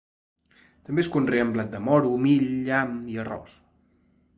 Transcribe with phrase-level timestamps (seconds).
[0.87, 3.59] També es conreen blat de moro, mill, nyam i arròs.